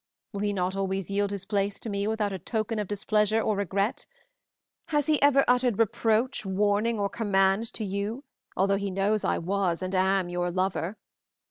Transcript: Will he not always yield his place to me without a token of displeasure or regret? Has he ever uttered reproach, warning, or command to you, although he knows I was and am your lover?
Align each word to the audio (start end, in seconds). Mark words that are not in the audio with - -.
Will 0.33 0.39
he 0.39 0.51
not 0.51 0.75
always 0.75 1.11
yield 1.11 1.29
his 1.29 1.45
place 1.45 1.79
to 1.79 1.87
me 1.87 2.07
without 2.07 2.33
a 2.33 2.39
token 2.39 2.79
of 2.79 2.87
displeasure 2.87 3.39
or 3.39 3.55
regret? 3.55 4.07
Has 4.87 5.05
he 5.05 5.21
ever 5.21 5.45
uttered 5.47 5.77
reproach, 5.77 6.43
warning, 6.43 6.99
or 6.99 7.07
command 7.07 7.71
to 7.73 7.85
you, 7.85 8.23
although 8.57 8.77
he 8.77 8.89
knows 8.89 9.23
I 9.23 9.37
was 9.37 9.83
and 9.83 9.93
am 9.93 10.27
your 10.27 10.49
lover? 10.49 10.97